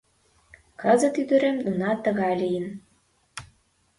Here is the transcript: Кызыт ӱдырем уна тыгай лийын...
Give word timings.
Кызыт 0.81 1.15
ӱдырем 1.21 1.57
уна 1.67 1.91
тыгай 2.03 2.33
лийын... 2.41 2.67